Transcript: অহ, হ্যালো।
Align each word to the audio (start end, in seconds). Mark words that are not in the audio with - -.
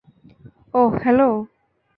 অহ, 0.73 0.91
হ্যালো। 1.03 1.29